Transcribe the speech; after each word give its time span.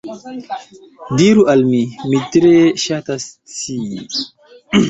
Diru 1.19 1.43
al 1.53 1.61
mi, 1.73 1.83
mi 2.13 2.23
tre 2.37 2.55
ŝatas 2.85 3.29
scii. 3.59 4.03